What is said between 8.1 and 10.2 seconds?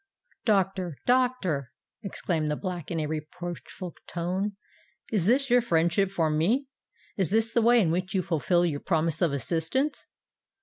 you fulfil your promise of assistance?"